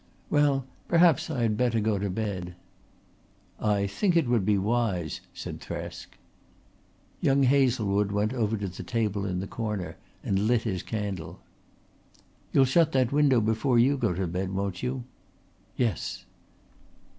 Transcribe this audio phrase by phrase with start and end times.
[0.31, 2.55] Well, perhaps I had better go to bed."
[3.59, 6.17] "I think it would be wise," said Thresk.
[7.19, 11.39] Young Hazlewood went over to the table in the corner and lit his candle.
[12.51, 15.03] "You'll shut that window before you go to bed, won't you?"
[15.77, 16.25] "Yes."